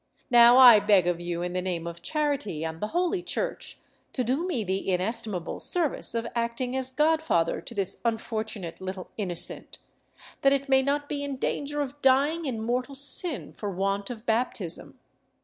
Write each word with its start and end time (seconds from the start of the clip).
Now 0.31 0.57
I 0.57 0.79
beg 0.79 1.05
of 1.05 1.21
you 1.21 1.43
in 1.43 1.53
the 1.53 1.61
name 1.61 1.85
of 1.85 2.01
charity 2.01 2.65
and 2.65 2.81
the 2.81 2.87
Holy 2.87 3.21
Church 3.21 3.79
to 4.13 4.23
do 4.23 4.47
me 4.47 4.63
the 4.63 4.89
inestimable 4.89 5.59
service 5.59 6.15
of 6.15 6.25
acting 6.33 6.75
as 6.75 6.89
godfather 6.89 7.61
to 7.61 7.75
this 7.75 8.01
unfortunate 8.03 8.81
little 8.81 9.11
innocent, 9.15 9.77
that 10.41 10.53
it 10.53 10.67
may 10.67 10.81
not 10.81 11.07
be 11.07 11.23
in 11.23 11.35
danger 11.37 11.81
of 11.81 12.01
dying 12.01 12.45
in 12.45 12.63
mortal 12.63 12.95
sin 12.95 13.53
for 13.53 13.69
want 13.69 14.09
of 14.09 14.25
baptism. 14.25 14.97